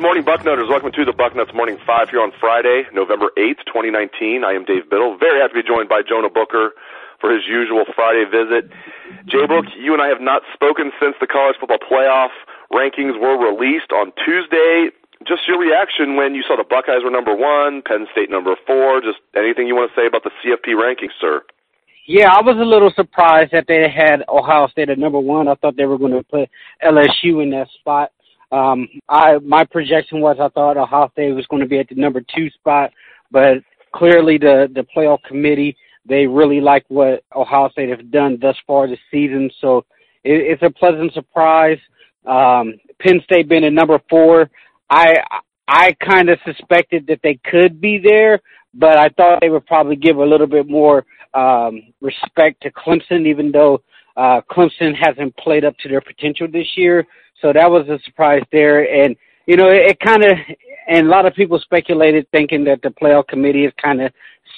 morning, 0.00 0.24
Bucknutters. 0.24 0.68
Welcome 0.68 0.92
to 0.92 1.04
the 1.04 1.12
Bucknuts 1.12 1.54
Morning 1.54 1.78
Five 1.86 2.08
here 2.08 2.20
on 2.20 2.32
Friday, 2.40 2.84
November 2.92 3.30
8th, 3.36 3.62
2019. 3.68 4.42
I 4.42 4.52
am 4.52 4.64
Dave 4.64 4.88
Biddle. 4.88 5.18
Very 5.18 5.40
happy 5.40 5.54
to 5.54 5.62
be 5.62 5.68
joined 5.68 5.88
by 5.88 6.00
Jonah 6.00 6.30
Booker 6.30 6.72
for 7.20 7.30
his 7.30 7.46
usual 7.46 7.84
Friday 7.94 8.24
visit. 8.24 8.72
J-Book, 9.26 9.66
you 9.76 9.92
and 9.92 10.00
I 10.00 10.08
have 10.08 10.20
not 10.20 10.42
spoken 10.52 10.90
since 11.00 11.14
the 11.20 11.26
college 11.26 11.56
football 11.60 11.78
playoff 11.78 12.32
rankings 12.72 13.20
were 13.20 13.36
released 13.36 13.92
on 13.92 14.10
Tuesday. 14.24 14.88
Just 15.28 15.46
your 15.46 15.60
reaction 15.60 16.16
when 16.16 16.34
you 16.34 16.42
saw 16.42 16.56
the 16.56 16.64
Buckeyes 16.64 17.04
were 17.04 17.10
number 17.12 17.36
one, 17.36 17.82
Penn 17.82 18.06
State 18.10 18.30
number 18.30 18.56
four. 18.66 19.00
Just 19.00 19.20
anything 19.36 19.68
you 19.68 19.76
want 19.76 19.92
to 19.92 20.00
say 20.00 20.06
about 20.06 20.24
the 20.24 20.32
CFP 20.40 20.74
rankings, 20.74 21.12
sir? 21.20 21.44
Yeah, 22.06 22.32
I 22.32 22.42
was 22.42 22.56
a 22.56 22.64
little 22.64 22.92
surprised 22.96 23.52
that 23.52 23.64
they 23.68 23.88
had 23.88 24.24
Ohio 24.28 24.66
State 24.68 24.90
at 24.90 24.98
number 24.98 25.20
one. 25.20 25.48
I 25.48 25.54
thought 25.54 25.76
they 25.76 25.86
were 25.86 25.98
going 25.98 26.12
to 26.12 26.22
put 26.24 26.48
LSU 26.82 27.42
in 27.42 27.50
that 27.50 27.68
spot. 27.80 28.12
Um, 28.54 28.88
I 29.08 29.38
my 29.38 29.64
projection 29.64 30.20
was 30.20 30.36
I 30.40 30.48
thought 30.50 30.76
Ohio 30.76 31.10
State 31.12 31.32
was 31.32 31.46
going 31.46 31.62
to 31.62 31.68
be 31.68 31.78
at 31.78 31.88
the 31.88 31.96
number 31.96 32.22
two 32.34 32.48
spot, 32.50 32.92
but 33.30 33.58
clearly 33.92 34.38
the 34.38 34.68
the 34.74 34.86
playoff 34.96 35.22
committee 35.24 35.76
they 36.06 36.26
really 36.26 36.60
like 36.60 36.84
what 36.88 37.24
Ohio 37.34 37.68
State 37.70 37.88
has 37.88 38.06
done 38.10 38.38
thus 38.40 38.56
far 38.66 38.86
this 38.86 38.98
season, 39.10 39.50
so 39.60 39.78
it, 40.22 40.58
it's 40.60 40.62
a 40.62 40.70
pleasant 40.70 41.12
surprise. 41.14 41.78
Um, 42.26 42.74
Penn 43.00 43.20
State 43.24 43.48
being 43.48 43.64
at 43.64 43.72
number 43.72 43.98
four, 44.10 44.50
I 44.90 45.14
I 45.66 45.96
kind 46.06 46.28
of 46.28 46.38
suspected 46.44 47.06
that 47.06 47.20
they 47.22 47.38
could 47.50 47.80
be 47.80 47.98
there, 47.98 48.40
but 48.74 48.98
I 48.98 49.08
thought 49.16 49.38
they 49.40 49.50
would 49.50 49.66
probably 49.66 49.96
give 49.96 50.18
a 50.18 50.24
little 50.24 50.46
bit 50.46 50.68
more 50.68 51.06
um, 51.32 51.82
respect 52.00 52.62
to 52.62 52.70
Clemson, 52.70 53.26
even 53.26 53.50
though 53.50 53.82
uh, 54.16 54.40
Clemson 54.50 54.94
hasn't 54.94 55.36
played 55.38 55.64
up 55.64 55.76
to 55.78 55.88
their 55.88 56.00
potential 56.00 56.46
this 56.50 56.68
year. 56.76 57.06
So 57.44 57.52
that 57.52 57.70
was 57.70 57.86
a 57.90 57.98
surprise 58.06 58.42
there. 58.52 58.90
And, 59.04 59.14
you 59.46 59.56
know, 59.56 59.68
it, 59.68 59.90
it 59.90 60.00
kind 60.00 60.24
of, 60.24 60.30
and 60.88 61.06
a 61.06 61.10
lot 61.10 61.26
of 61.26 61.34
people 61.34 61.58
speculated 61.58 62.26
thinking 62.30 62.64
that 62.64 62.80
the 62.82 62.88
playoff 62.88 63.28
committee 63.28 63.66
is 63.66 63.72
kind 63.82 64.00
of 64.00 64.10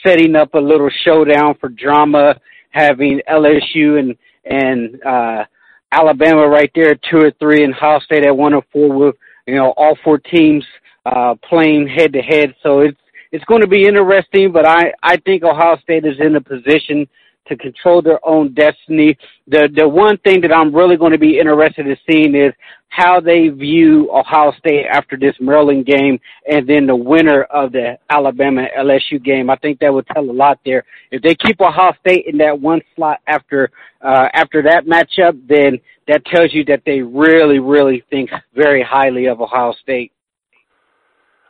setting 0.07 0.37
up 0.37 0.55
a 0.55 0.59
little 0.59 0.89
showdown 1.05 1.57
for 1.61 1.69
drama, 1.69 2.37
having 2.71 3.21
LSU 3.29 3.99
and, 3.99 4.17
and, 4.45 5.05
uh, 5.05 5.45
Alabama 5.91 6.47
right 6.47 6.71
there 6.77 6.95
two 7.11 7.19
or 7.19 7.33
three 7.41 7.65
and 7.65 7.75
Ohio 7.75 7.99
State 8.01 8.25
at 8.25 8.37
one 8.37 8.55
or 8.55 8.63
four 8.73 8.93
with, 8.93 9.17
you 9.49 9.57
know, 9.57 9.73
all 9.77 9.99
four 10.05 10.19
teams, 10.19 10.65
uh, 11.07 11.35
playing 11.49 11.89
head 11.89 12.13
to 12.13 12.21
head. 12.21 12.55
So 12.63 12.81
it's, 12.81 12.99
it's 13.33 13.45
going 13.47 13.63
to 13.63 13.69
be 13.69 13.85
interesting, 13.85 14.53
but 14.53 14.65
I, 14.65 14.93
I 15.03 15.17
think 15.17 15.43
Ohio 15.43 15.77
State 15.79 16.05
is 16.05 16.21
in 16.21 16.37
a 16.37 16.41
position 16.41 17.09
to 17.49 17.57
control 17.57 18.03
their 18.03 18.25
own 18.27 18.55
destiny. 18.55 19.17
The 19.49 19.69
the 19.75 19.89
one 19.89 20.19
thing 20.19 20.41
that 20.43 20.53
I'm 20.53 20.75
really 20.75 20.97
going 20.97 21.13
to 21.13 21.19
be 21.19 21.39
interested 21.39 21.87
in 21.87 21.97
seeing 22.09 22.35
is 22.35 22.53
how 22.89 23.21
they 23.21 23.49
view 23.49 24.11
Ohio 24.13 24.53
State 24.59 24.87
after 24.91 25.17
this 25.17 25.35
Maryland 25.41 25.87
game 25.87 26.19
and 26.51 26.67
then 26.69 26.87
the 26.87 26.97
winner 26.97 27.43
of 27.45 27.73
the 27.73 27.99
Alabama 28.09 28.67
LSU 28.79 29.23
game. 29.23 29.51
I 29.51 29.57
think 29.57 29.81
that 29.81 29.93
would 29.93 30.07
tell 30.07 30.25
a 30.25 30.33
lot 30.33 30.59
there. 30.65 30.85
If 31.11 31.23
they 31.23 31.35
keep 31.35 31.61
Ohio 31.61 31.93
State 32.01 32.25
in 32.27 32.39
that 32.39 32.59
one 32.61 32.81
slot 32.95 33.21
after 33.27 33.71
uh 34.03 34.29
after 34.33 34.63
that 34.63 34.87
matchup, 34.87 35.39
then 35.49 35.79
that 36.09 36.25
tells 36.27 36.55
you 36.55 36.65
that 36.67 36.83
they 36.87 37.03
really, 37.03 37.59
really 37.59 38.05
think 38.09 38.31
very 38.55 38.83
highly 38.83 39.27
of 39.27 39.41
Ohio 39.41 39.75
State. 39.83 40.13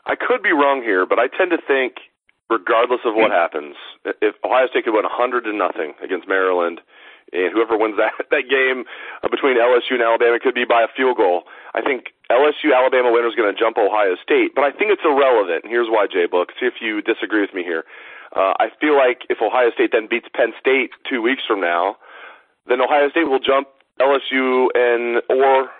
I 0.06 0.14
could 0.14 0.42
be 0.42 0.52
wrong 0.52 0.82
here, 0.82 1.04
but 1.04 1.18
I 1.18 1.26
tend 1.36 1.50
to 1.50 1.58
think 1.66 1.94
regardless 2.48 3.00
of 3.04 3.14
what 3.14 3.30
happens, 3.30 3.74
if 4.22 4.34
Ohio 4.44 4.66
State 4.68 4.84
could 4.84 4.94
win 4.94 5.02
100 5.02 5.44
to 5.44 5.52
nothing 5.52 5.94
against 6.02 6.28
Maryland, 6.28 6.80
and 7.32 7.50
whoever 7.52 7.76
wins 7.76 7.96
that 7.96 8.14
that 8.30 8.46
game 8.48 8.84
uh, 9.22 9.28
between 9.28 9.58
LSU 9.58 9.98
and 9.98 10.02
Alabama 10.02 10.38
could 10.38 10.54
be 10.54 10.64
by 10.64 10.82
a 10.82 10.90
field 10.96 11.16
goal. 11.16 11.44
I 11.74 11.82
think 11.82 12.14
LSU 12.30 12.74
Alabama 12.74 13.10
winner 13.12 13.28
is 13.28 13.34
going 13.34 13.52
to 13.52 13.58
jump 13.58 13.78
Ohio 13.78 14.16
State, 14.22 14.54
but 14.54 14.64
I 14.64 14.70
think 14.70 14.90
it's 14.90 15.04
irrelevant. 15.04 15.64
And 15.64 15.70
here's 15.70 15.88
why, 15.90 16.06
Jay 16.06 16.26
Book. 16.26 16.50
See 16.58 16.66
if 16.66 16.80
you 16.80 17.02
disagree 17.02 17.40
with 17.40 17.54
me 17.54 17.62
here. 17.62 17.84
Uh, 18.34 18.52
I 18.58 18.68
feel 18.80 18.96
like 18.96 19.22
if 19.30 19.38
Ohio 19.40 19.70
State 19.72 19.90
then 19.92 20.08
beats 20.10 20.26
Penn 20.34 20.52
State 20.58 20.90
two 21.08 21.22
weeks 21.22 21.42
from 21.46 21.60
now, 21.60 21.96
then 22.66 22.80
Ohio 22.80 23.08
State 23.10 23.28
will 23.28 23.38
jump 23.38 23.68
LSU 24.00 24.68
and 24.74 25.22
or 25.30 25.70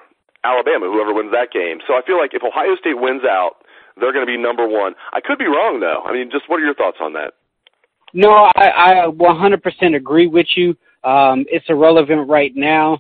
Alabama, 0.45 0.87
whoever 0.87 1.13
wins 1.13 1.33
that 1.33 1.51
game. 1.51 1.79
So 1.87 1.95
I 1.95 2.03
feel 2.07 2.19
like 2.19 2.33
if 2.35 2.43
Ohio 2.43 2.77
State 2.77 2.99
wins 2.99 3.23
out, 3.25 3.67
they're 3.99 4.13
going 4.13 4.27
to 4.27 4.31
be 4.31 4.39
number 4.39 4.67
one. 4.67 4.95
I 5.13 5.21
could 5.21 5.39
be 5.39 5.47
wrong 5.47 5.81
though. 5.81 6.03
I 6.05 6.13
mean, 6.13 6.31
just 6.31 6.49
what 6.49 6.61
are 6.61 6.65
your 6.65 6.75
thoughts 6.75 6.99
on 7.01 7.13
that? 7.15 7.35
No, 8.15 8.31
I, 8.57 9.05
I 9.05 9.07
100% 9.09 9.97
agree 9.97 10.27
with 10.27 10.47
you. 10.55 10.77
Um, 11.07 11.47
it's 11.49 11.65
irrelevant 11.69 12.29
right 12.29 12.55
now. 12.55 12.95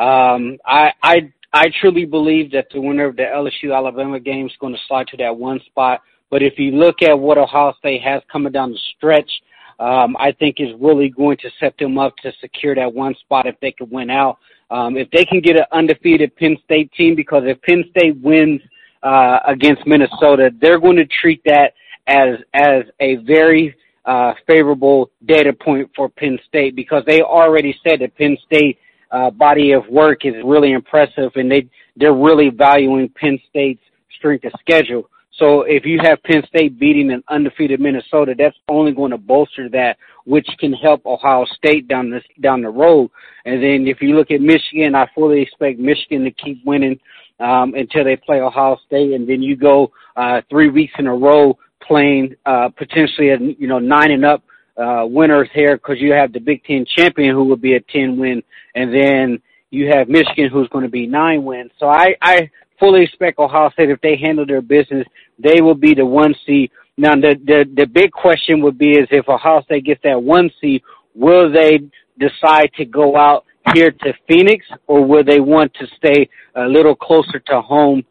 Um, 0.00 0.58
I, 0.66 0.92
I, 1.02 1.32
I 1.52 1.70
truly 1.80 2.04
believe 2.04 2.50
that 2.52 2.66
the 2.72 2.80
winner 2.80 3.06
of 3.06 3.16
the 3.16 3.22
LSU 3.22 3.74
Alabama 3.74 4.18
game 4.18 4.46
is 4.46 4.52
going 4.60 4.74
to 4.74 4.80
slide 4.88 5.06
to 5.08 5.16
that 5.18 5.36
one 5.36 5.60
spot. 5.66 6.02
But 6.28 6.42
if 6.42 6.58
you 6.58 6.72
look 6.72 7.02
at 7.02 7.16
what 7.16 7.38
Ohio 7.38 7.72
State 7.78 8.02
has 8.02 8.20
coming 8.32 8.52
down 8.52 8.72
the 8.72 8.78
stretch, 8.96 9.30
um, 9.78 10.16
I 10.18 10.32
think 10.32 10.56
is 10.58 10.70
really 10.80 11.08
going 11.08 11.36
to 11.38 11.50
set 11.60 11.76
them 11.78 11.98
up 11.98 12.16
to 12.18 12.32
secure 12.40 12.74
that 12.74 12.92
one 12.92 13.14
spot 13.20 13.46
if 13.46 13.54
they 13.60 13.70
can 13.70 13.88
win 13.90 14.10
out. 14.10 14.38
Um, 14.70 14.96
if 14.96 15.08
they 15.10 15.24
can 15.24 15.40
get 15.40 15.56
an 15.56 15.66
undefeated 15.70 16.34
Penn 16.36 16.56
State 16.64 16.90
team, 16.92 17.14
because 17.14 17.44
if 17.46 17.60
Penn 17.62 17.84
State 17.90 18.16
wins 18.22 18.60
uh, 19.02 19.38
against 19.46 19.86
Minnesota, 19.86 20.50
they're 20.60 20.80
going 20.80 20.96
to 20.96 21.06
treat 21.06 21.42
that 21.44 21.74
as 22.06 22.38
as 22.54 22.84
a 22.98 23.16
very 23.16 23.76
uh, 24.04 24.32
favorable 24.46 25.10
data 25.26 25.52
point 25.52 25.90
for 25.94 26.08
Penn 26.08 26.38
State 26.46 26.74
because 26.74 27.04
they 27.06 27.22
already 27.22 27.74
said 27.86 28.00
that 28.00 28.16
Penn 28.16 28.36
State 28.44 28.78
uh, 29.10 29.30
body 29.30 29.72
of 29.72 29.86
work 29.88 30.24
is 30.24 30.34
really 30.44 30.72
impressive 30.72 31.30
and 31.36 31.50
they 31.50 31.68
they're 31.96 32.14
really 32.14 32.48
valuing 32.48 33.08
Penn 33.10 33.38
State's 33.50 33.82
strength 34.16 34.44
of 34.44 34.52
schedule. 34.60 35.08
So 35.38 35.62
if 35.62 35.84
you 35.84 35.98
have 36.02 36.22
Penn 36.22 36.42
State 36.46 36.78
beating 36.78 37.10
an 37.10 37.22
undefeated 37.28 37.80
Minnesota, 37.80 38.34
that's 38.36 38.56
only 38.68 38.92
going 38.92 39.10
to 39.10 39.18
bolster 39.18 39.68
that, 39.70 39.96
which 40.24 40.46
can 40.58 40.72
help 40.72 41.04
Ohio 41.06 41.44
State 41.56 41.88
down 41.88 42.10
this 42.10 42.22
down 42.40 42.62
the 42.62 42.68
road. 42.68 43.10
And 43.44 43.62
then 43.62 43.86
if 43.86 44.00
you 44.00 44.14
look 44.14 44.30
at 44.30 44.40
Michigan, 44.40 44.94
I 44.94 45.08
fully 45.14 45.40
expect 45.40 45.78
Michigan 45.78 46.24
to 46.24 46.30
keep 46.30 46.64
winning 46.64 46.98
um, 47.40 47.74
until 47.74 48.04
they 48.04 48.16
play 48.16 48.40
Ohio 48.40 48.78
State, 48.86 49.12
and 49.12 49.28
then 49.28 49.42
you 49.42 49.56
go 49.56 49.90
uh, 50.16 50.42
three 50.50 50.68
weeks 50.68 50.92
in 50.98 51.06
a 51.06 51.14
row 51.14 51.58
playing 51.86 52.34
uh, 52.46 52.68
potentially 52.70 53.30
a 53.30 53.38
you 53.38 53.66
know 53.66 53.78
nine 53.78 54.10
and 54.10 54.24
up 54.24 54.42
uh, 54.76 55.04
winners 55.06 55.48
here 55.52 55.76
because 55.76 55.96
you 56.00 56.12
have 56.12 56.32
the 56.32 56.40
Big 56.40 56.64
Ten 56.64 56.84
champion 56.96 57.34
who 57.34 57.44
will 57.44 57.56
be 57.56 57.74
a 57.74 57.80
ten 57.80 58.18
win, 58.18 58.42
and 58.74 58.92
then 58.92 59.40
you 59.70 59.88
have 59.88 60.08
Michigan 60.08 60.50
who's 60.50 60.68
going 60.68 60.84
to 60.84 60.90
be 60.90 61.06
nine 61.06 61.44
wins. 61.44 61.70
So 61.78 61.86
I 61.88 62.14
I 62.20 62.50
fully 62.78 63.02
expect 63.02 63.38
Ohio 63.38 63.70
State 63.70 63.90
if 63.90 64.00
they 64.00 64.16
handle 64.16 64.46
their 64.46 64.62
business, 64.62 65.06
they 65.38 65.60
will 65.60 65.74
be 65.74 65.94
the 65.94 66.04
one 66.04 66.34
seed. 66.46 66.70
Now 66.96 67.14
the 67.14 67.36
the 67.44 67.64
the 67.74 67.86
big 67.86 68.12
question 68.12 68.60
would 68.62 68.78
be 68.78 68.90
is 68.90 69.08
if 69.10 69.28
Ohio 69.28 69.62
State 69.62 69.84
gets 69.84 70.02
that 70.04 70.22
one 70.22 70.50
seed, 70.60 70.82
will 71.14 71.52
they 71.52 71.80
decide 72.18 72.70
to 72.76 72.84
go 72.84 73.16
out 73.16 73.44
here 73.74 73.90
to 73.90 74.12
Phoenix, 74.28 74.66
or 74.86 75.04
would 75.04 75.26
they 75.26 75.40
want 75.40 75.72
to 75.74 75.86
stay 75.96 76.28
a 76.56 76.66
little 76.66 76.96
closer 76.96 77.38
to 77.46 77.60
home 77.60 78.02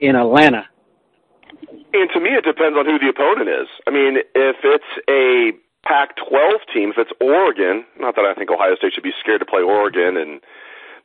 in 0.00 0.16
Atlanta? 0.16 0.66
And 1.92 2.08
to 2.14 2.20
me, 2.20 2.30
it 2.30 2.44
depends 2.44 2.78
on 2.78 2.86
who 2.86 2.98
the 2.98 3.08
opponent 3.08 3.48
is. 3.48 3.68
I 3.86 3.90
mean, 3.90 4.18
if 4.34 4.56
it's 4.62 4.92
a 5.08 5.52
Pac-12 5.82 6.62
team, 6.72 6.90
if 6.90 6.98
it's 6.98 7.12
Oregon, 7.20 7.84
not 7.98 8.14
that 8.16 8.24
I 8.24 8.34
think 8.34 8.50
Ohio 8.50 8.76
State 8.76 8.92
should 8.94 9.02
be 9.02 9.16
scared 9.18 9.40
to 9.40 9.46
play 9.46 9.62
Oregon 9.62 10.16
and 10.16 10.40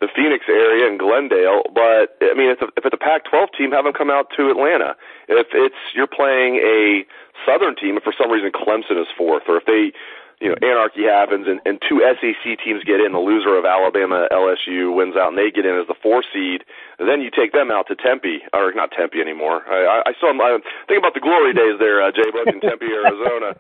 the 0.02 0.10
Phoenix 0.14 0.46
area 0.50 0.86
and 0.86 1.00
Glendale, 1.00 1.64
but 1.74 2.20
I 2.22 2.36
mean, 2.36 2.52
if, 2.52 2.60
if 2.76 2.84
it's 2.84 2.94
a 2.94 3.00
Pac-12 3.00 3.48
team, 3.58 3.72
have 3.72 3.86
them 3.86 3.94
come 3.94 4.12
out 4.12 4.28
to 4.36 4.52
Atlanta. 4.52 4.96
If 5.30 5.48
it's 5.54 5.80
you're 5.96 6.12
playing 6.12 6.58
a 6.60 7.08
Southern 7.48 7.76
team, 7.76 7.96
if 7.96 8.04
for 8.04 8.14
some 8.14 8.30
reason 8.30 8.52
Clemson 8.52 9.00
is 9.00 9.08
fourth, 9.18 9.44
or 9.48 9.58
if 9.58 9.66
they 9.66 9.96
you 10.42 10.50
know, 10.50 10.56
anarchy 10.62 11.04
happens 11.04 11.48
and, 11.48 11.62
and 11.66 11.82
two 11.88 12.04
SEC 12.20 12.60
teams 12.60 12.84
get 12.84 13.00
in. 13.00 13.14
The 13.14 13.20
loser 13.20 13.56
of 13.58 13.66
Alabama 13.66 14.28
LSU 14.32 14.94
wins 14.94 15.16
out 15.16 15.30
and 15.30 15.38
they 15.38 15.50
get 15.50 15.66
in 15.66 15.80
as 15.80 15.88
the 15.88 15.96
four 15.96 16.24
seed. 16.34 16.64
And 17.00 17.10
then 17.10 17.22
you 17.22 17.30
take 17.30 17.52
them 17.52 17.72
out 17.72 17.88
to 17.88 17.96
Tempe, 17.96 18.44
or 18.54 18.72
not 18.74 18.92
Tempe 18.92 19.20
anymore. 19.20 19.64
I, 19.68 20.02
I, 20.02 20.12
I 20.12 20.14
saw. 20.20 20.32
I 20.32 20.60
think 20.88 21.00
about 21.00 21.14
the 21.14 21.24
glory 21.24 21.54
days 21.54 21.80
there, 21.80 22.02
uh, 22.02 22.12
Jay 22.12 22.30
Buck 22.32 22.48
in 22.48 22.62
Tempe, 22.62 22.88
Arizona. 22.92 23.56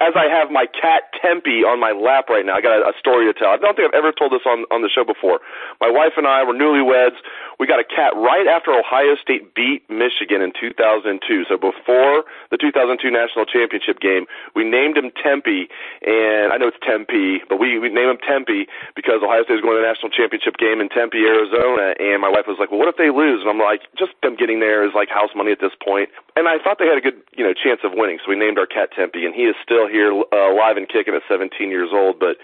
As 0.00 0.14
I 0.16 0.28
have 0.28 0.50
my 0.50 0.66
cat 0.66 1.12
Tempe 1.20 1.64
on 1.64 1.80
my 1.80 1.92
lap 1.92 2.28
right 2.28 2.44
now, 2.44 2.56
I 2.56 2.60
got 2.60 2.80
a, 2.80 2.90
a 2.90 2.94
story 2.98 3.26
to 3.30 3.34
tell. 3.36 3.50
I 3.50 3.58
don't 3.58 3.76
think 3.76 3.88
I've 3.88 3.98
ever 3.98 4.12
told 4.12 4.32
this 4.32 4.44
on 4.46 4.64
on 4.70 4.82
the 4.82 4.88
show 4.88 5.04
before. 5.04 5.40
My 5.80 5.90
wife 5.90 6.16
and 6.16 6.26
I 6.26 6.44
were 6.44 6.54
newlyweds. 6.54 7.20
We 7.58 7.66
got 7.66 7.80
a 7.80 7.84
cat 7.84 8.16
right 8.16 8.48
after 8.48 8.72
Ohio 8.72 9.16
State 9.20 9.54
beat 9.54 9.84
Michigan 9.92 10.40
in 10.40 10.52
2002. 10.56 11.44
So 11.44 11.60
before 11.60 12.24
the 12.48 12.56
2002 12.56 13.12
national 13.12 13.44
championship 13.44 14.00
game, 14.00 14.24
we 14.56 14.64
named 14.64 14.96
him 14.96 15.12
Tempe 15.12 15.68
and 16.00 16.52
I 16.52 16.56
know 16.56 16.68
it's 16.68 16.80
Tempe, 16.80 17.44
but 17.48 17.60
we 17.60 17.78
we 17.78 17.92
name 17.92 18.08
him 18.08 18.20
Tempe 18.24 18.66
because 18.96 19.20
Ohio 19.20 19.44
State 19.44 19.60
is 19.60 19.64
going 19.64 19.76
to 19.76 19.82
the 19.82 19.88
national 19.88 20.10
championship 20.10 20.56
game 20.56 20.80
in 20.80 20.88
Tempe, 20.88 21.20
Arizona, 21.20 21.92
and 22.00 22.22
my 22.22 22.30
wife 22.32 22.48
was 22.48 22.56
like, 22.58 22.69
"Well, 22.70 22.78
what 22.78 22.88
if 22.88 22.96
they 22.96 23.10
lose?" 23.10 23.42
And 23.42 23.50
I'm 23.50 23.58
like, 23.58 23.82
"Just 23.98 24.12
them 24.22 24.36
getting 24.36 24.60
there 24.60 24.86
is 24.86 24.94
like 24.94 25.08
house 25.08 25.30
money 25.34 25.52
at 25.52 25.60
this 25.60 25.74
point." 25.82 26.08
and 26.40 26.48
I 26.48 26.56
thought 26.56 26.80
they 26.80 26.88
had 26.88 26.96
a 26.96 27.04
good, 27.04 27.20
you 27.36 27.44
know, 27.44 27.52
chance 27.52 27.84
of 27.84 27.92
winning. 27.92 28.18
So 28.24 28.32
we 28.32 28.36
named 28.36 28.56
our 28.56 28.66
cat 28.66 28.88
Tempe, 28.96 29.28
and 29.28 29.36
he 29.36 29.44
is 29.44 29.54
still 29.62 29.84
here, 29.86 30.08
uh, 30.08 30.48
alive 30.48 30.80
and 30.80 30.88
kicking 30.88 31.12
at 31.12 31.20
17 31.28 31.68
years 31.68 31.90
old. 31.92 32.18
But 32.18 32.40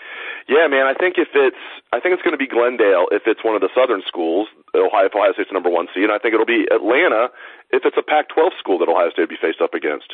yeah, 0.49 0.69
man, 0.69 0.85
I 0.85 0.93
think 0.93 1.17
if 1.17 1.33
it's, 1.33 1.65
I 1.93 1.99
think 1.99 2.13
it's 2.13 2.23
going 2.23 2.37
to 2.37 2.39
be 2.39 2.47
Glendale 2.47 3.09
if 3.11 3.25
it's 3.25 3.41
one 3.43 3.57
of 3.57 3.65
the 3.65 3.73
Southern 3.73 4.03
schools. 4.07 4.49
Ohio, 4.77 5.09
Ohio 5.09 5.33
State's 5.33 5.51
number 5.51 5.71
one 5.71 5.89
seed, 5.95 6.05
and 6.05 6.13
I 6.13 6.19
think 6.19 6.35
it'll 6.35 6.45
be 6.45 6.69
Atlanta 6.69 7.33
if 7.73 7.89
it's 7.89 7.97
a 7.97 8.05
Pac-12 8.05 8.59
school 8.61 8.79
that 8.79 8.89
Ohio 8.89 9.11
State 9.11 9.33
will 9.33 9.41
be 9.41 9.41
faced 9.41 9.65
up 9.65 9.73
against. 9.73 10.13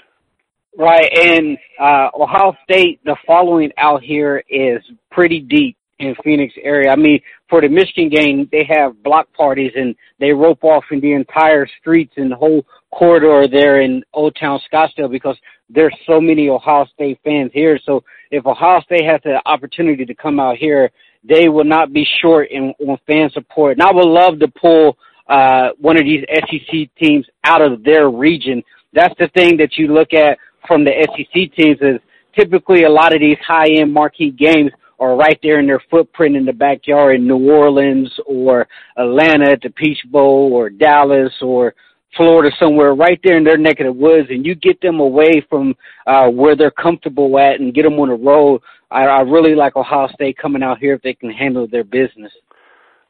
Right, 0.78 1.10
and 1.12 1.58
uh, 1.80 2.08
Ohio 2.14 2.56
State, 2.62 3.00
the 3.04 3.16
following 3.26 3.72
out 3.76 4.02
here 4.02 4.42
is 4.48 4.80
pretty 5.10 5.40
deep 5.40 5.76
in 6.02 6.14
Phoenix 6.22 6.54
area. 6.62 6.90
I 6.90 6.96
mean, 6.96 7.20
for 7.48 7.60
the 7.60 7.68
Michigan 7.68 8.08
game, 8.08 8.48
they 8.52 8.64
have 8.68 9.02
block 9.02 9.32
parties 9.32 9.72
and 9.74 9.94
they 10.20 10.32
rope 10.32 10.64
off 10.64 10.84
in 10.90 11.00
the 11.00 11.12
entire 11.12 11.66
streets 11.80 12.14
and 12.16 12.30
the 12.30 12.36
whole 12.36 12.64
corridor 12.90 13.46
there 13.48 13.80
in 13.80 14.02
Old 14.12 14.36
Town 14.38 14.60
Scottsdale 14.70 15.10
because 15.10 15.36
there's 15.70 15.94
so 16.06 16.20
many 16.20 16.48
Ohio 16.48 16.86
State 16.94 17.18
fans 17.24 17.50
here. 17.54 17.78
So 17.84 18.04
if 18.30 18.46
Ohio 18.46 18.80
State 18.82 19.04
has 19.04 19.20
the 19.24 19.40
opportunity 19.46 20.04
to 20.04 20.14
come 20.14 20.38
out 20.38 20.56
here, 20.56 20.90
they 21.24 21.48
will 21.48 21.64
not 21.64 21.92
be 21.92 22.06
short 22.20 22.50
in 22.50 22.74
on 22.86 22.98
fan 23.06 23.30
support. 23.30 23.78
And 23.78 23.82
I 23.82 23.92
would 23.92 24.08
love 24.08 24.38
to 24.40 24.48
pull 24.48 24.96
uh 25.28 25.68
one 25.78 25.96
of 25.96 26.04
these 26.04 26.24
SEC 26.34 26.90
teams 26.98 27.26
out 27.44 27.62
of 27.62 27.84
their 27.84 28.10
region. 28.10 28.62
That's 28.92 29.14
the 29.18 29.28
thing 29.28 29.56
that 29.58 29.78
you 29.78 29.88
look 29.88 30.12
at 30.12 30.38
from 30.66 30.84
the 30.84 30.92
SEC 31.16 31.54
teams 31.54 31.78
is 31.80 32.00
typically 32.36 32.84
a 32.84 32.90
lot 32.90 33.14
of 33.14 33.20
these 33.20 33.38
high 33.46 33.68
end 33.68 33.92
marquee 33.92 34.30
games 34.30 34.72
are 35.02 35.16
right 35.16 35.38
there 35.42 35.58
in 35.58 35.66
their 35.66 35.82
footprint 35.90 36.36
in 36.36 36.44
the 36.44 36.52
backyard 36.52 37.16
in 37.16 37.26
New 37.26 37.50
Orleans 37.50 38.08
or 38.24 38.68
Atlanta 38.96 39.50
at 39.50 39.60
the 39.60 39.70
Peach 39.70 39.98
Bowl 40.12 40.52
or 40.52 40.70
Dallas 40.70 41.32
or 41.42 41.74
Florida 42.16 42.54
somewhere 42.60 42.94
right 42.94 43.18
there 43.24 43.36
in 43.36 43.42
their 43.42 43.56
neck 43.56 43.80
of 43.80 43.86
the 43.86 43.92
woods 43.92 44.28
and 44.30 44.46
you 44.46 44.54
get 44.54 44.80
them 44.80 45.00
away 45.00 45.44
from 45.50 45.74
uh 46.06 46.28
where 46.28 46.54
they're 46.54 46.70
comfortable 46.70 47.36
at 47.38 47.58
and 47.58 47.74
get 47.74 47.82
them 47.82 47.98
on 47.98 48.10
the 48.10 48.14
road. 48.14 48.60
I, 48.92 49.06
I 49.06 49.20
really 49.22 49.56
like 49.56 49.74
Ohio 49.74 50.08
State 50.14 50.38
coming 50.38 50.62
out 50.62 50.78
here 50.78 50.94
if 50.94 51.02
they 51.02 51.14
can 51.14 51.30
handle 51.30 51.66
their 51.66 51.84
business. 51.84 52.32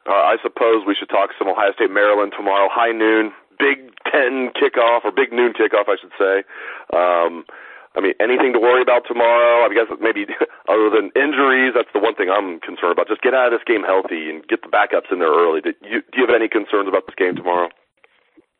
Uh, 0.07 0.11
I 0.11 0.37
suppose 0.41 0.83
we 0.87 0.95
should 0.95 1.09
talk 1.09 1.29
some 1.37 1.47
Ohio 1.47 1.73
State 1.73 1.91
Maryland 1.91 2.33
tomorrow, 2.35 2.69
high 2.71 2.91
noon, 2.91 3.31
Big 3.59 3.93
Ten 4.11 4.49
kickoff 4.59 5.05
or 5.05 5.11
Big 5.11 5.31
Noon 5.31 5.53
kickoff, 5.53 5.87
I 5.87 5.95
should 6.01 6.11
say. 6.17 6.43
Um, 6.91 7.45
I 7.95 8.01
mean, 8.01 8.13
anything 8.19 8.53
to 8.53 8.59
worry 8.59 8.81
about 8.81 9.03
tomorrow? 9.07 9.65
I 9.65 9.73
guess 9.73 9.85
maybe 10.01 10.25
other 10.69 10.89
than 10.89 11.11
injuries, 11.15 11.73
that's 11.75 11.91
the 11.93 11.99
one 11.99 12.15
thing 12.15 12.29
I'm 12.29 12.59
concerned 12.59 12.93
about. 12.93 13.07
Just 13.07 13.21
get 13.21 13.33
out 13.33 13.53
of 13.53 13.59
this 13.59 13.65
game 13.67 13.83
healthy 13.83 14.29
and 14.29 14.45
get 14.47 14.61
the 14.61 14.69
backups 14.69 15.11
in 15.11 15.19
there 15.19 15.31
early. 15.31 15.61
Do 15.61 15.73
you, 15.81 16.01
do 16.01 16.21
you 16.21 16.25
have 16.25 16.35
any 16.35 16.49
concerns 16.49 16.87
about 16.87 17.05
this 17.05 17.15
game 17.15 17.35
tomorrow? 17.35 17.69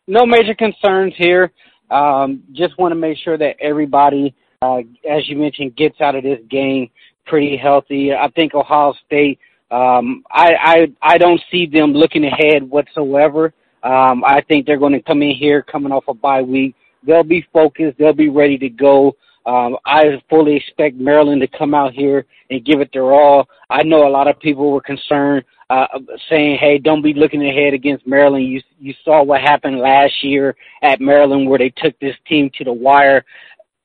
No 0.07 0.25
major 0.25 0.53
concerns 0.53 1.13
here. 1.17 1.51
Um, 1.89 2.43
just 2.53 2.77
want 2.77 2.91
to 2.91 2.95
make 2.95 3.17
sure 3.17 3.37
that 3.37 3.55
everybody, 3.59 4.35
uh, 4.61 4.79
as 5.09 5.27
you 5.27 5.37
mentioned, 5.37 5.75
gets 5.75 5.99
out 6.01 6.15
of 6.15 6.23
this 6.23 6.39
game 6.49 6.89
pretty 7.25 7.57
healthy. 7.57 8.11
I 8.13 8.29
think 8.29 8.53
Ohio 8.53 8.93
State. 9.05 9.39
Um, 9.71 10.23
I, 10.29 10.51
I 10.61 10.87
I 11.01 11.17
don't 11.17 11.41
see 11.49 11.65
them 11.65 11.93
looking 11.93 12.25
ahead 12.25 12.69
whatsoever. 12.69 13.53
Um, 13.81 14.23
I 14.23 14.41
think 14.47 14.65
they're 14.65 14.77
going 14.77 14.93
to 14.93 15.01
come 15.01 15.23
in 15.23 15.31
here 15.31 15.63
coming 15.63 15.91
off 15.91 16.03
a 16.07 16.13
bye 16.13 16.41
week 16.41 16.75
They'll 17.05 17.23
be 17.23 17.45
focused. 17.53 17.97
They'll 17.97 18.13
be 18.13 18.29
ready 18.29 18.57
to 18.59 18.69
go. 18.69 19.15
Um, 19.45 19.77
I 19.85 20.03
fully 20.29 20.55
expect 20.55 20.95
Maryland 20.95 21.41
to 21.41 21.57
come 21.57 21.73
out 21.73 21.93
here 21.93 22.25
and 22.49 22.63
give 22.63 22.79
it 22.79 22.89
their 22.93 23.11
all. 23.13 23.47
I 23.69 23.83
know 23.83 24.07
a 24.07 24.09
lot 24.09 24.27
of 24.27 24.39
people 24.39 24.71
were 24.71 24.81
concerned, 24.81 25.43
uh, 25.69 25.87
saying, 26.29 26.57
"Hey, 26.59 26.77
don't 26.77 27.01
be 27.01 27.13
looking 27.13 27.45
ahead 27.45 27.73
against 27.73 28.07
Maryland." 28.07 28.45
You 28.45 28.61
you 28.79 28.93
saw 29.03 29.21
what 29.21 29.41
happened 29.41 29.79
last 29.79 30.23
year 30.23 30.55
at 30.81 31.01
Maryland, 31.01 31.49
where 31.49 31.59
they 31.59 31.73
took 31.75 31.97
this 31.99 32.15
team 32.25 32.49
to 32.55 32.63
the 32.63 32.71
wire. 32.71 33.25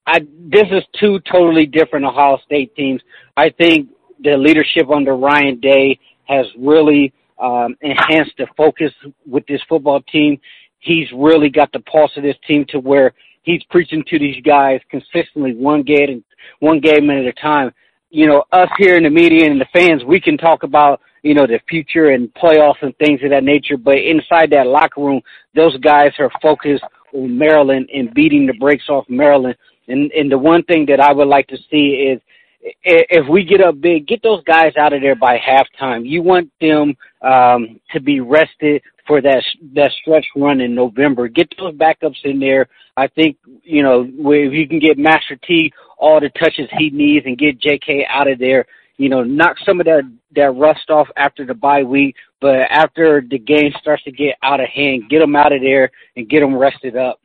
I 0.06 0.21
this 0.21 0.69
is 0.71 0.85
two 1.00 1.19
totally 1.21 1.67
different 1.67 2.06
Ohio 2.06 2.38
State 2.44 2.75
teams. 2.76 3.03
I 3.37 3.50
think 3.50 3.88
the 4.21 4.37
leadership 4.37 4.88
under 4.91 5.17
Ryan 5.17 5.59
Day 5.59 5.99
has 6.25 6.47
really 6.56 7.12
um, 7.38 7.76
enhanced 7.81 8.37
the 8.38 8.47
focus 8.56 8.93
with 9.26 9.47
this 9.47 9.61
football 9.69 10.03
team 10.03 10.41
he's 10.81 11.09
really 11.15 11.49
got 11.49 11.73
the 11.73 11.81
pulse 11.81 12.13
of 12.17 12.23
this 12.23 12.37
team 12.47 12.65
to 12.71 12.79
where 12.79 13.13
he's 13.43 13.63
preaching 13.71 14.05
to 14.09 14.19
these 14.19 14.43
guys 14.43 14.81
consistently 14.91 15.55
one 15.55 15.83
game 15.83 16.09
and 16.09 16.25
one 16.61 16.81
game 16.81 17.11
at 17.11 17.25
a 17.25 17.33
time. 17.33 17.73
You 18.11 18.27
know, 18.27 18.45
us 18.53 18.69
here 18.79 18.97
in 18.97 19.03
the 19.03 19.11
media 19.11 19.51
and 19.51 19.61
the 19.61 19.67
fans, 19.73 20.05
we 20.05 20.21
can 20.21 20.39
talk 20.39 20.63
about, 20.63 21.01
you 21.23 21.35
know, 21.35 21.47
the 21.47 21.61
future 21.69 22.11
and 22.11 22.33
playoffs 22.35 22.83
and 22.83 22.97
things 22.97 23.21
of 23.23 23.31
that 23.31 23.45
nature, 23.45 23.77
but 23.77 23.99
inside 23.99 24.51
that 24.51 24.67
locker 24.67 25.01
room, 25.01 25.21
those 25.55 25.77
guys 25.79 26.13
are 26.19 26.31
focused 26.41 26.85
on 27.13 27.37
Maryland 27.37 27.89
and 27.93 28.15
beating 28.15 28.47
the 28.47 28.55
brakes 28.55 28.89
off 28.89 29.05
Maryland. 29.09 29.57
And 29.89 30.11
and 30.13 30.31
the 30.31 30.39
one 30.39 30.63
thing 30.65 30.87
that 30.87 31.01
I 31.01 31.13
would 31.13 31.29
like 31.29 31.49
to 31.49 31.59
see 31.71 32.11
is 32.13 32.21
if 32.61 33.29
we 33.29 33.45
get 33.45 33.61
up 33.61 33.81
big, 33.81 34.07
get 34.07 34.23
those 34.23 34.43
guys 34.45 34.73
out 34.79 34.93
of 34.93 35.01
there 35.01 35.15
by 35.15 35.39
halftime. 35.39 36.09
You 36.09 36.23
want 36.23 36.51
them 36.61 36.97
um, 37.23 37.81
to 37.93 38.01
be 38.01 38.21
rested 38.21 38.83
for 39.07 39.21
that 39.23 39.43
that 39.75 39.91
stretch 40.01 40.27
run 40.37 40.61
in 40.61 40.75
November. 40.75 41.29
Get 41.29 41.53
those 41.59 41.75
backups 41.75 42.25
in 42.25 42.39
there. 42.39 42.69
I 42.97 43.07
think 43.07 43.37
you 43.63 43.83
know 43.83 44.03
if 44.03 44.53
you 44.53 44.69
can 44.69 44.79
get 44.79 44.99
Master 44.99 45.37
T 45.37 45.73
all 45.99 46.21
the 46.21 46.31
touches 46.31 46.69
he 46.79 46.91
needs 46.91 47.27
and 47.27 47.37
get 47.37 47.61
J.K. 47.61 48.07
out 48.09 48.31
of 48.31 48.39
there. 48.39 48.67
You 48.97 49.09
know, 49.09 49.23
knock 49.23 49.57
some 49.65 49.81
of 49.81 49.87
that 49.87 50.03
that 50.35 50.55
rust 50.55 50.91
off 50.91 51.09
after 51.17 51.47
the 51.47 51.55
bye 51.55 51.85
week, 51.85 52.17
but 52.41 52.61
after 52.71 53.23
the 53.29 53.39
game 53.39 53.73
starts 53.81 54.03
to 54.05 54.13
get 54.13 54.37
out 54.43 54.61
of 54.61 54.69
hand, 54.69 55.05
get 55.09 55.21
them 55.21 55.37
out 55.37 55.53
of 55.53 55.61
there 55.61 55.91
and 56.17 56.29
get 56.29 56.41
them 56.41 56.55
rested 56.55 56.97
up. 56.97 57.21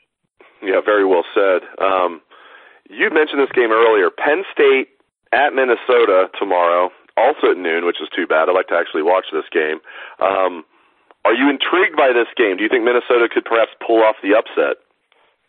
Yeah, 0.61 0.81
very 0.85 1.05
well 1.05 1.25
said. 1.33 1.61
Um, 1.83 2.21
you 2.89 3.09
mentioned 3.11 3.41
this 3.41 3.51
game 3.53 3.71
earlier. 3.71 4.09
Penn 4.09 4.43
State 4.53 4.92
at 5.33 5.53
Minnesota 5.53 6.29
tomorrow, 6.39 6.89
also 7.17 7.51
at 7.51 7.57
noon, 7.57 7.85
which 7.85 8.01
is 8.01 8.09
too 8.15 8.27
bad. 8.27 8.49
I'd 8.49 8.53
like 8.53 8.67
to 8.67 8.77
actually 8.77 9.01
watch 9.01 9.25
this 9.33 9.49
game. 9.51 9.81
Um, 10.21 10.63
are 11.25 11.33
you 11.33 11.49
intrigued 11.49 11.97
by 11.97 12.11
this 12.13 12.27
game? 12.37 12.57
Do 12.57 12.63
you 12.63 12.69
think 12.69 12.83
Minnesota 12.83 13.27
could 13.33 13.45
perhaps 13.45 13.71
pull 13.85 14.03
off 14.03 14.15
the 14.21 14.37
upset? 14.37 14.77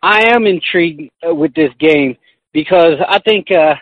I 0.03 0.35
am 0.35 0.47
intrigued 0.47 1.11
uh, 1.27 1.35
with 1.35 1.55
this 1.55 1.73
game 1.79 2.17
because 2.53 2.95
I 3.09 3.19
think 3.21 3.51
uh, 3.51 3.75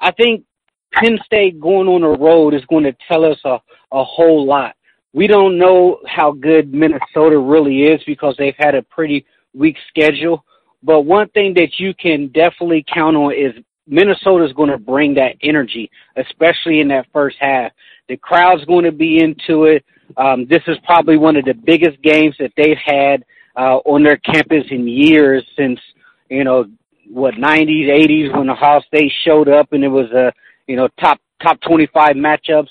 I 0.00 0.12
think 0.12 0.44
Penn 0.92 1.18
State 1.24 1.60
going 1.60 1.88
on 1.88 2.00
the 2.00 2.18
road 2.18 2.54
is 2.54 2.64
going 2.66 2.84
to 2.84 2.96
tell 3.08 3.24
us 3.24 3.38
a, 3.44 3.58
a 3.92 4.04
whole 4.04 4.46
lot. 4.46 4.74
We 5.12 5.26
don't 5.26 5.58
know 5.58 5.98
how 6.06 6.32
good 6.32 6.72
Minnesota 6.72 7.38
really 7.38 7.84
is 7.84 8.02
because 8.06 8.34
they've 8.38 8.54
had 8.58 8.74
a 8.74 8.82
pretty 8.82 9.26
weak 9.54 9.76
schedule. 9.88 10.44
But 10.82 11.02
one 11.02 11.28
thing 11.30 11.54
that 11.54 11.78
you 11.78 11.94
can 11.94 12.28
definitely 12.28 12.84
count 12.92 13.16
on 13.16 13.32
is 13.32 13.54
Minnesota 13.86 14.44
is 14.44 14.52
going 14.52 14.70
to 14.70 14.78
bring 14.78 15.14
that 15.14 15.36
energy, 15.42 15.90
especially 16.16 16.80
in 16.80 16.88
that 16.88 17.06
first 17.12 17.36
half. 17.40 17.72
The 18.08 18.16
crowd's 18.16 18.64
going 18.64 18.84
to 18.84 18.92
be 18.92 19.22
into 19.22 19.64
it. 19.64 19.84
Um, 20.16 20.46
this 20.48 20.62
is 20.66 20.76
probably 20.84 21.16
one 21.16 21.36
of 21.36 21.44
the 21.44 21.54
biggest 21.54 22.00
games 22.02 22.34
that 22.38 22.52
they've 22.56 22.76
had 22.84 23.24
uh, 23.56 23.78
on 23.84 24.02
their 24.02 24.18
campus 24.18 24.64
in 24.70 24.86
years 24.86 25.44
since 25.56 25.80
you 26.28 26.44
know 26.44 26.66
what 27.08 27.34
90s, 27.34 27.88
80s 27.88 28.36
when 28.36 28.50
Ohio 28.50 28.80
State 28.86 29.12
showed 29.24 29.48
up 29.48 29.72
and 29.72 29.84
it 29.84 29.88
was 29.88 30.10
a 30.12 30.32
you 30.66 30.76
know 30.76 30.88
top 31.00 31.18
top 31.42 31.60
25 31.62 32.16
matchups. 32.16 32.68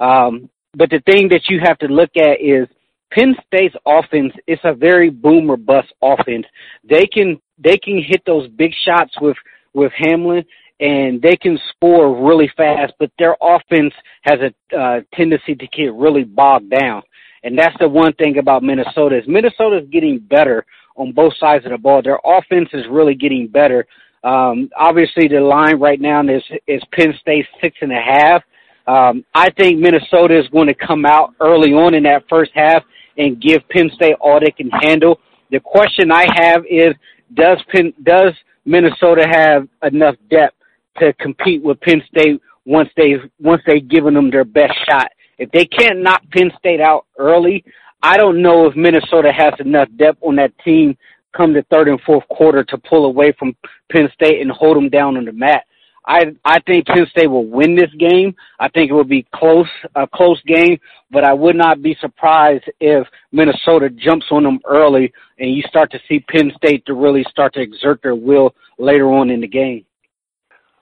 Um, 0.00 0.48
but 0.74 0.90
the 0.90 1.00
thing 1.10 1.28
that 1.28 1.48
you 1.48 1.60
have 1.64 1.78
to 1.78 1.86
look 1.86 2.10
at 2.16 2.40
is 2.40 2.68
Penn 3.12 3.34
State's 3.46 3.74
offense. 3.86 4.32
It's 4.46 4.62
a 4.64 4.74
very 4.74 5.10
boom 5.10 5.50
or 5.50 5.56
bust 5.56 5.92
offense. 6.02 6.46
They 6.84 7.06
can 7.06 7.40
they 7.58 7.78
can 7.78 8.02
hit 8.02 8.22
those 8.26 8.48
big 8.48 8.72
shots 8.84 9.14
with 9.20 9.36
with 9.76 9.92
Hamler, 9.92 10.44
and 10.80 11.22
they 11.22 11.36
can 11.36 11.58
score 11.70 12.26
really 12.26 12.50
fast, 12.56 12.94
but 12.98 13.10
their 13.18 13.36
offense 13.40 13.94
has 14.22 14.38
a 14.40 14.76
uh, 14.76 15.00
tendency 15.14 15.54
to 15.54 15.66
get 15.68 15.94
really 15.94 16.24
bogged 16.24 16.70
down. 16.70 17.02
And 17.44 17.56
that's 17.56 17.76
the 17.78 17.88
one 17.88 18.12
thing 18.14 18.38
about 18.38 18.62
Minnesota 18.62 19.16
is 19.18 19.24
Minnesota 19.28 19.78
is 19.78 19.88
getting 19.90 20.18
better 20.18 20.66
on 20.96 21.12
both 21.12 21.34
sides 21.38 21.64
of 21.64 21.70
the 21.70 21.78
ball. 21.78 22.02
Their 22.02 22.18
offense 22.24 22.68
is 22.72 22.84
really 22.90 23.14
getting 23.14 23.46
better. 23.46 23.86
Um, 24.24 24.68
obviously, 24.76 25.28
the 25.28 25.40
line 25.40 25.78
right 25.78 26.00
now 26.00 26.22
is 26.22 26.42
is 26.66 26.82
Penn 26.92 27.14
State 27.20 27.46
six 27.60 27.76
and 27.82 27.92
a 27.92 28.00
half. 28.00 28.42
Um, 28.86 29.24
I 29.34 29.50
think 29.50 29.78
Minnesota 29.78 30.38
is 30.38 30.48
going 30.48 30.68
to 30.68 30.74
come 30.74 31.04
out 31.04 31.34
early 31.40 31.72
on 31.72 31.94
in 31.94 32.02
that 32.04 32.24
first 32.28 32.50
half 32.54 32.82
and 33.18 33.40
give 33.40 33.68
Penn 33.68 33.90
State 33.94 34.16
all 34.20 34.40
they 34.40 34.50
can 34.50 34.70
handle. 34.70 35.20
The 35.50 35.60
question 35.60 36.10
I 36.10 36.26
have 36.34 36.64
is, 36.68 36.94
does 37.34 37.58
Penn 37.72 37.92
does 38.02 38.32
Minnesota 38.66 39.26
have 39.26 39.68
enough 39.82 40.16
depth 40.28 40.56
to 40.98 41.12
compete 41.14 41.62
with 41.62 41.80
Penn 41.80 42.02
State 42.08 42.40
once 42.64 42.90
they 42.96 43.14
once 43.40 43.62
they've 43.66 43.88
given 43.88 44.14
them 44.14 44.30
their 44.30 44.44
best 44.44 44.74
shot. 44.88 45.08
If 45.38 45.50
they 45.52 45.64
can't 45.64 46.00
knock 46.00 46.22
Penn 46.32 46.50
State 46.58 46.80
out 46.80 47.06
early, 47.18 47.64
I 48.02 48.16
don't 48.16 48.42
know 48.42 48.66
if 48.66 48.76
Minnesota 48.76 49.32
has 49.32 49.54
enough 49.60 49.88
depth 49.96 50.18
on 50.22 50.36
that 50.36 50.52
team 50.64 50.96
come 51.36 51.52
the 51.52 51.64
third 51.70 51.88
and 51.88 52.00
fourth 52.02 52.26
quarter 52.28 52.64
to 52.64 52.78
pull 52.78 53.04
away 53.04 53.32
from 53.38 53.54
Penn 53.92 54.08
State 54.14 54.40
and 54.40 54.50
hold 54.50 54.76
them 54.76 54.88
down 54.88 55.16
on 55.16 55.26
the 55.26 55.32
mat. 55.32 55.64
I 56.06 56.26
I 56.44 56.60
think 56.60 56.86
Penn 56.86 57.06
State 57.10 57.26
will 57.26 57.46
win 57.46 57.74
this 57.74 57.90
game. 57.98 58.34
I 58.60 58.68
think 58.68 58.90
it 58.90 58.94
will 58.94 59.04
be 59.04 59.26
close, 59.34 59.68
a 59.94 60.06
close 60.06 60.40
game, 60.42 60.78
but 61.10 61.24
I 61.24 61.32
would 61.32 61.56
not 61.56 61.82
be 61.82 61.96
surprised 62.00 62.64
if 62.80 63.06
Minnesota 63.32 63.90
jumps 63.90 64.26
on 64.30 64.44
them 64.44 64.60
early 64.64 65.12
and 65.38 65.50
you 65.50 65.62
start 65.68 65.90
to 65.92 65.98
see 66.08 66.20
Penn 66.20 66.52
State 66.56 66.86
to 66.86 66.94
really 66.94 67.24
start 67.28 67.54
to 67.54 67.60
exert 67.60 68.02
their 68.02 68.14
will 68.14 68.54
later 68.78 69.08
on 69.12 69.30
in 69.30 69.40
the 69.40 69.48
game. 69.48 69.84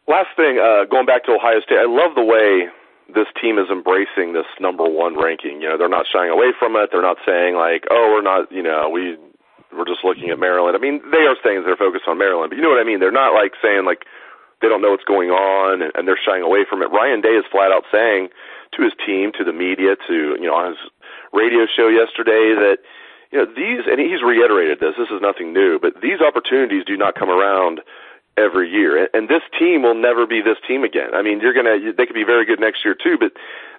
Last 0.07 0.29
thing, 0.37 0.61
uh, 0.61 0.85
going 0.85 1.07
back 1.07 1.25
to 1.25 1.33
Ohio 1.33 1.61
State, 1.61 1.79
I 1.81 1.89
love 1.89 2.15
the 2.15 2.25
way 2.25 2.69
this 3.15 3.27
team 3.41 3.59
is 3.59 3.69
embracing 3.71 4.33
this 4.33 4.49
number 4.61 4.85
one 4.85 5.17
ranking. 5.17 5.61
You 5.63 5.71
know, 5.71 5.79
they're 5.79 5.89
not 5.89 6.07
shying 6.13 6.31
away 6.31 6.53
from 6.59 6.77
it. 6.77 6.91
They're 6.93 7.03
not 7.03 7.17
saying 7.27 7.57
like, 7.57 7.85
oh, 7.91 8.13
we're 8.13 8.23
not, 8.23 8.53
you 8.53 8.63
know, 8.63 8.91
we 8.91 9.17
we're 9.73 9.85
just 9.85 10.05
looking 10.05 10.31
at 10.31 10.39
Maryland. 10.39 10.77
I 10.77 10.81
mean, 10.81 11.03
they 11.11 11.27
are 11.27 11.37
saying 11.43 11.65
they're 11.67 11.77
focused 11.77 12.07
on 12.07 12.19
Maryland, 12.19 12.51
but 12.51 12.57
you 12.57 12.63
know 12.63 12.71
what 12.71 12.81
I 12.81 12.85
mean. 12.85 13.01
They're 13.01 13.11
not 13.11 13.35
like 13.35 13.53
saying 13.61 13.85
like 13.85 14.05
they 14.65 14.73
don't 14.73 14.81
know 14.81 14.97
what's 14.97 15.05
going 15.05 15.29
on 15.29 15.83
and, 15.85 15.93
and 15.95 16.09
they're 16.09 16.17
shying 16.17 16.41
away 16.41 16.65
from 16.65 16.81
it. 16.81 16.89
Ryan 16.89 17.21
Day 17.21 17.37
is 17.37 17.45
flat 17.53 17.69
out 17.69 17.85
saying 17.93 18.33
to 18.73 18.83
his 18.83 18.97
team, 19.05 19.31
to 19.37 19.45
the 19.45 19.53
media, 19.53 19.93
to 20.09 20.41
you 20.41 20.49
know 20.49 20.57
on 20.57 20.73
his 20.73 20.81
radio 21.37 21.69
show 21.69 21.93
yesterday 21.93 22.57
that 22.57 22.81
you 23.29 23.37
know 23.37 23.45
these 23.45 23.85
and 23.85 24.01
he's 24.01 24.25
reiterated 24.25 24.81
this. 24.81 24.97
This 24.97 25.13
is 25.13 25.21
nothing 25.21 25.53
new, 25.53 25.77
but 25.77 26.01
these 26.01 26.25
opportunities 26.25 26.89
do 26.89 26.97
not 26.97 27.15
come 27.15 27.29
around 27.29 27.85
every 28.37 28.71
year. 28.71 29.09
And 29.13 29.29
this 29.29 29.43
team 29.59 29.83
will 29.83 29.95
never 29.95 30.27
be 30.27 30.43
this 30.43 30.59
team 30.67 30.85
again. 30.85 31.15
I 31.15 31.23
mean, 31.23 31.41
you're 31.41 31.55
to, 31.55 31.93
they 31.97 32.07
could 32.07 32.19
be 32.19 32.25
very 32.25 32.45
good 32.45 32.61
next 32.61 32.85
year 32.85 32.95
too, 32.95 33.17
but 33.19 33.33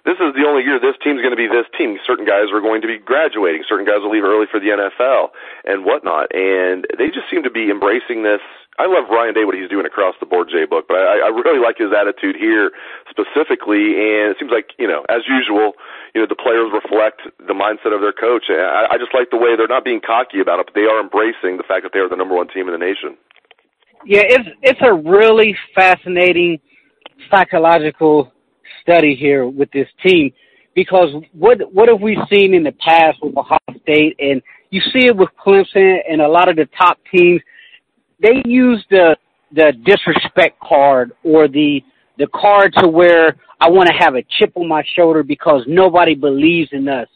this 0.04 0.16
is 0.22 0.34
the 0.34 0.46
only 0.46 0.62
year 0.62 0.78
this 0.78 0.96
team's 1.02 1.20
going 1.20 1.34
to 1.34 1.40
be 1.40 1.48
this 1.48 1.66
team. 1.76 1.98
Certain 2.06 2.24
guys 2.24 2.48
are 2.52 2.60
going 2.60 2.80
to 2.82 2.88
be 2.88 2.98
graduating. 2.98 3.64
Certain 3.68 3.86
guys 3.86 4.00
will 4.00 4.12
leave 4.12 4.24
early 4.24 4.46
for 4.50 4.60
the 4.60 4.70
NFL 4.70 5.34
and 5.64 5.84
whatnot. 5.84 6.32
And 6.34 6.86
they 6.96 7.08
just 7.08 7.28
seem 7.30 7.42
to 7.42 7.50
be 7.50 7.70
embracing 7.70 8.22
this 8.22 8.40
I 8.78 8.84
love 8.84 9.08
Ryan 9.08 9.32
Day 9.32 9.44
what 9.48 9.56
he's 9.56 9.72
doing 9.72 9.86
across 9.86 10.14
the 10.20 10.28
board, 10.28 10.52
J 10.52 10.66
Book, 10.68 10.84
but 10.88 11.00
I, 11.00 11.24
I 11.24 11.28
really 11.32 11.60
like 11.60 11.80
his 11.80 11.96
attitude 11.96 12.36
here 12.36 12.72
specifically, 13.08 13.96
and 13.96 14.28
it 14.28 14.36
seems 14.38 14.52
like 14.52 14.76
you 14.76 14.86
know, 14.86 15.04
as 15.08 15.24
usual, 15.24 15.72
you 16.12 16.20
know, 16.20 16.28
the 16.28 16.36
players 16.36 16.68
reflect 16.68 17.24
the 17.40 17.56
mindset 17.56 17.96
of 17.96 18.04
their 18.04 18.12
coach. 18.12 18.52
I, 18.52 18.86
I 18.92 18.98
just 19.00 19.16
like 19.16 19.32
the 19.32 19.40
way 19.40 19.56
they're 19.56 19.68
not 19.68 19.84
being 19.84 20.04
cocky 20.04 20.40
about 20.40 20.60
it, 20.60 20.68
but 20.68 20.74
they 20.76 20.84
are 20.84 21.00
embracing 21.00 21.56
the 21.56 21.64
fact 21.64 21.88
that 21.88 21.96
they 21.96 22.00
are 22.04 22.08
the 22.08 22.20
number 22.20 22.36
one 22.36 22.48
team 22.48 22.68
in 22.68 22.76
the 22.76 22.82
nation. 22.82 23.16
Yeah, 24.04 24.22
it's 24.24 24.48
it's 24.62 24.80
a 24.82 24.92
really 24.92 25.56
fascinating 25.74 26.58
psychological 27.30 28.32
study 28.82 29.14
here 29.14 29.48
with 29.48 29.70
this 29.72 29.88
team 30.04 30.32
because 30.74 31.08
what 31.32 31.58
what 31.72 31.88
have 31.88 32.00
we 32.00 32.18
seen 32.30 32.54
in 32.54 32.62
the 32.62 32.72
past 32.72 33.18
with 33.22 33.36
Ohio 33.36 33.58
State, 33.82 34.16
and 34.18 34.42
you 34.70 34.80
see 34.92 35.06
it 35.06 35.16
with 35.16 35.30
Clemson 35.44 35.96
and 36.08 36.20
a 36.20 36.28
lot 36.28 36.48
of 36.48 36.56
the 36.56 36.68
top 36.78 36.98
teams 37.12 37.40
they 38.22 38.42
use 38.44 38.84
the 38.90 39.16
the 39.52 39.72
disrespect 39.84 40.58
card 40.60 41.12
or 41.24 41.48
the 41.48 41.82
the 42.18 42.26
card 42.34 42.72
to 42.78 42.88
where 42.88 43.36
I 43.60 43.70
want 43.70 43.88
to 43.88 43.94
have 43.94 44.14
a 44.14 44.22
chip 44.38 44.52
on 44.54 44.68
my 44.68 44.82
shoulder 44.94 45.22
because 45.22 45.62
nobody 45.66 46.14
believes 46.14 46.70
in 46.72 46.88
us. 46.88 47.08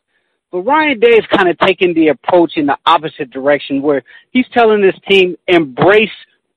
But 0.51 0.63
Ryan 0.63 0.99
Day 0.99 1.11
is 1.11 1.25
kind 1.35 1.49
of 1.49 1.59
taking 1.59 1.95
the 1.95 2.09
approach 2.09 2.53
in 2.57 2.67
the 2.67 2.77
opposite 2.87 3.31
direction 3.31 3.83
where 3.83 4.03
he's 4.31 4.47
telling 4.53 4.83
this 4.83 4.99
team 5.09 5.37
embrace 5.49 6.11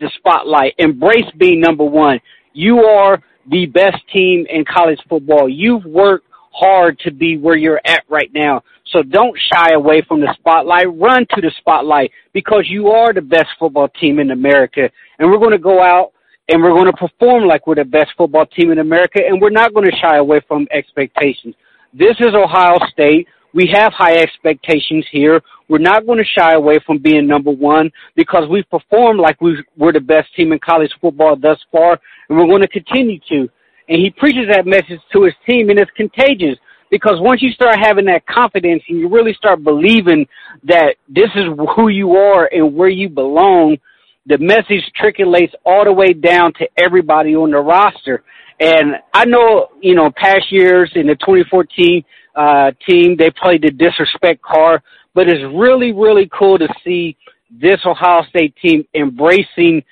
the 0.04 0.12
spotlight, 0.18 0.76
embrace 0.78 1.30
being 1.38 1.60
number 1.60 1.84
one. 1.84 2.20
You 2.54 2.80
are 2.80 3.22
the 3.50 3.66
best 3.66 3.98
team 4.12 4.46
in 4.50 4.64
college 4.66 5.00
football. 5.10 5.50
You've 5.50 5.86
worked 5.86 6.28
hard 6.52 7.00
to 7.00 7.12
be 7.12 7.38
where 7.38 7.58
you're 7.58 7.82
at 7.86 8.04
right 8.10 8.30
now. 8.34 8.62
So 8.92 9.02
don't 9.02 9.38
shy 9.52 9.72
away 9.74 10.04
from 10.08 10.22
the 10.22 10.34
spotlight. 10.38 10.86
Run 11.00 11.26
to 11.32 11.42
the 11.42 11.52
spotlight 11.58 12.12
because 12.34 12.66
you 12.70 12.90
are 12.90 13.12
the 13.14 13.22
best 13.22 13.48
football 13.60 13.88
team 14.00 14.20
in 14.20 14.32
America. 14.32 14.90
And 15.18 15.32
we're 15.32 15.40
going 15.40 15.52
to 15.52 15.58
go 15.58 15.82
out 15.82 16.12
and 16.50 16.62
we're 16.62 16.74
going 16.74 16.92
to 16.92 16.94
perform 16.94 17.46
like 17.46 17.66
we're 17.66 17.76
the 17.76 17.86
best 17.86 18.12
football 18.18 18.46
team 18.46 18.72
in 18.72 18.80
America. 18.80 19.20
And 19.26 19.42
we're 19.42 19.50
not 19.50 19.74
going 19.74 19.86
to 19.90 19.98
shy 19.98 20.18
away 20.18 20.42
from 20.48 20.68
expectations. 20.72 21.56
This 21.94 22.16
is 22.20 22.36
Ohio 22.36 22.78
State. 22.92 23.28
We 23.54 23.70
have 23.74 23.94
high 23.94 24.16
expectations 24.16 25.06
here. 25.12 25.42
We're 25.74 25.80
not 25.80 26.06
going 26.06 26.20
to 26.20 26.40
shy 26.40 26.54
away 26.54 26.78
from 26.86 27.00
being 27.00 27.26
number 27.26 27.50
one 27.50 27.90
because 28.16 28.48
we've 28.48 28.70
performed 28.70 29.20
like 29.20 29.42
we're 29.42 29.92
the 29.92 30.00
best 30.00 30.28
team 30.36 30.52
in 30.52 30.60
college 30.60 30.92
football 31.02 31.36
thus 31.36 31.58
far, 31.72 32.00
and 32.30 32.38
we're 32.38 32.46
going 32.46 32.62
to 32.62 32.68
continue 32.68 33.20
to. 33.30 33.50
And 33.90 34.00
he 34.00 34.12
preaches 34.12 34.46
that 34.52 34.68
message 34.68 35.00
to 35.14 35.24
his 35.24 35.34
team, 35.50 35.72
and 35.72 35.80
it's 35.80 35.90
contagious 35.98 36.60
because 36.92 37.16
once 37.22 37.42
you 37.42 37.50
start 37.54 37.78
having 37.82 38.06
that 38.06 38.24
confidence 38.28 38.84
and 38.88 39.00
you 39.00 39.10
really 39.10 39.34
start 39.34 39.64
believing 39.64 40.28
that 40.64 40.94
this 41.10 41.32
is 41.34 41.46
who 41.76 41.88
you 41.88 42.18
are 42.18 42.48
and 42.54 42.76
where 42.76 42.90
you 42.90 43.10
belong, 43.10 43.76
the 44.28 44.38
message 44.38 44.84
trickulates 45.02 45.54
all 45.66 45.86
the 45.86 45.92
way 45.92 46.14
down 46.14 46.54
to 46.60 46.68
everybody 46.78 47.36
on 47.36 47.50
the 47.50 47.58
roster. 47.58 48.24
And 48.60 48.98
I 49.12 49.26
know, 49.26 49.70
you 49.82 49.96
know, 49.96 50.12
past 50.16 50.52
years 50.52 50.92
in 50.94 51.08
the 51.08 51.16
2014 51.16 52.04
uh, 52.36 52.72
team, 52.88 53.16
they 53.18 53.32
played 53.32 53.64
the 53.64 53.72
disrespect 53.72 54.44
card, 54.44 54.84
but 55.14 55.30
it's 55.30 55.44
really, 55.56 55.92
really 55.92 56.30
cool 56.38 56.58
to 56.58 56.68
see 56.84 57.18
this 57.52 57.80
Ohio 57.86 58.24
State 58.30 58.56
team 58.62 58.86
embracing 58.94 59.84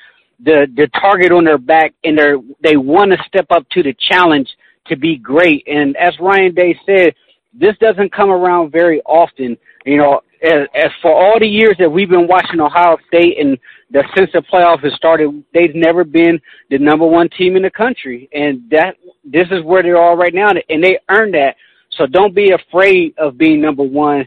the 0.44 0.68
the 0.76 0.88
target 1.00 1.32
on 1.32 1.44
their 1.44 1.60
back 1.60 1.94
and 2.04 2.18
they 2.18 2.34
they 2.64 2.78
want 2.78 3.12
to 3.12 3.18
step 3.28 3.46
up 3.52 3.68
to 3.70 3.84
the 3.84 3.96
challenge 4.10 4.50
to 4.88 4.96
be 4.96 5.18
great. 5.18 5.64
And 5.68 5.96
as 5.98 6.14
Ryan 6.20 6.54
Day 6.56 6.80
said, 6.86 7.14
this 7.54 7.76
doesn't 7.80 8.12
come 8.14 8.30
around 8.30 8.72
very 8.72 9.02
often. 9.02 9.58
You 9.86 9.98
know, 9.98 10.22
as, 10.42 10.68
as 10.74 10.92
for 11.02 11.12
all 11.12 11.40
the 11.40 11.48
years 11.48 11.76
that 11.80 11.90
we've 11.90 12.10
been 12.10 12.28
watching 12.28 12.60
Ohio 12.60 12.98
State 13.08 13.38
and 13.40 13.58
the, 13.92 14.04
since 14.18 14.30
the 14.34 14.42
playoff 14.52 14.84
has 14.84 14.94
started, 14.94 15.44
they've 15.54 15.76
never 15.76 16.04
been 16.04 16.40
the 16.70 16.80
number 16.80 17.06
one 17.06 17.30
team 17.38 17.56
in 17.56 17.64
the 17.64 17.70
country. 17.70 18.30
And 18.34 18.70
that 18.72 18.96
this 19.24 19.48
is 19.52 19.64
where 19.64 19.84
they 19.84 19.90
are 19.90 20.18
right 20.18 20.34
now, 20.34 20.50
and 20.70 20.84
they 20.84 20.98
earned 21.10 21.34
that. 21.36 21.56
So 21.98 22.08
don't 22.08 22.34
be 22.34 22.52
afraid 22.52 23.14
of 23.18 23.38
being 23.38 23.62
number 23.62 23.84
one. 23.84 24.26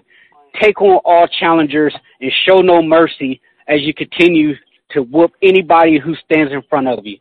Take 0.61 0.81
on 0.81 1.01
all 1.05 1.27
challengers 1.27 1.95
and 2.21 2.31
show 2.47 2.61
no 2.61 2.83
mercy 2.83 3.41
as 3.69 3.81
you 3.83 3.95
continue 3.95 4.55
to 4.91 5.03
whoop 5.03 5.33
anybody 5.43 5.99
who 5.99 6.15
stands 6.25 6.53
in 6.53 6.63
front 6.69 6.89
of 6.89 7.05
you. 7.05 7.19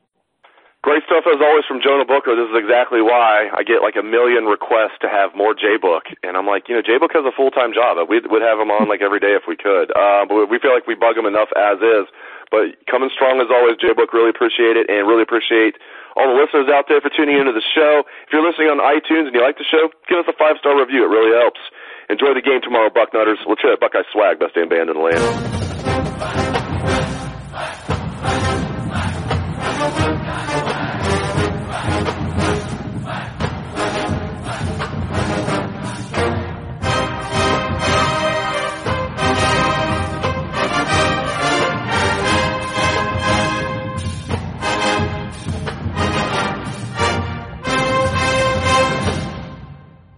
Great 0.83 0.99
stuff 1.07 1.23
as 1.23 1.39
always 1.39 1.63
from 1.63 1.79
Jonah 1.79 2.03
Booker. 2.03 2.35
This 2.35 2.51
is 2.51 2.59
exactly 2.59 2.99
why 2.99 3.47
I 3.55 3.63
get 3.63 3.79
like 3.79 3.95
a 3.95 4.03
million 4.03 4.51
requests 4.51 4.99
to 4.99 5.07
have 5.07 5.31
more 5.31 5.55
J 5.55 5.79
Book, 5.79 6.11
and 6.27 6.35
I'm 6.35 6.43
like, 6.43 6.67
you 6.67 6.75
know, 6.75 6.83
J 6.83 6.99
Book 6.99 7.15
has 7.15 7.23
a 7.23 7.31
full 7.31 7.55
time 7.55 7.71
job. 7.71 7.95
We'd 8.03 8.27
would 8.27 8.43
have 8.43 8.59
him 8.59 8.67
on 8.67 8.91
like 8.91 8.99
every 8.99 9.23
day 9.23 9.31
if 9.31 9.47
we 9.47 9.55
could, 9.55 9.95
uh, 9.95 10.27
but 10.27 10.51
we 10.51 10.59
feel 10.59 10.75
like 10.75 10.83
we 10.83 10.91
bug 10.91 11.15
him 11.15 11.23
enough 11.23 11.47
as 11.55 11.79
is. 11.79 12.11
But 12.51 12.75
coming 12.83 13.07
strong 13.15 13.39
as 13.39 13.47
always, 13.47 13.79
J 13.79 13.95
Book. 13.95 14.11
Really 14.11 14.27
appreciate 14.27 14.75
it, 14.75 14.91
and 14.91 15.07
really 15.07 15.23
appreciate 15.23 15.79
all 16.19 16.27
the 16.27 16.35
listeners 16.35 16.67
out 16.67 16.91
there 16.91 16.99
for 16.99 17.07
tuning 17.07 17.39
into 17.39 17.55
the 17.55 17.63
show. 17.63 18.03
If 18.27 18.35
you're 18.35 18.43
listening 18.43 18.67
on 18.67 18.83
iTunes 18.83 19.31
and 19.31 19.33
you 19.33 19.39
like 19.39 19.55
the 19.55 19.63
show, 19.63 19.87
give 20.11 20.19
us 20.19 20.27
a 20.27 20.35
five 20.35 20.59
star 20.59 20.75
review. 20.75 21.07
It 21.07 21.11
really 21.15 21.31
helps. 21.31 21.63
Enjoy 22.09 22.33
the 22.33 22.41
game 22.41 22.61
tomorrow, 22.61 22.89
Bucknutters. 22.89 23.37
Hear 23.45 23.71
that 23.71 23.79
Buckeye 23.79 24.03
swag, 24.11 24.39
best 24.39 24.55
damn 24.55 24.69
band 24.69 24.89
in 24.89 24.97
the 24.97 25.03
land. 25.03 26.62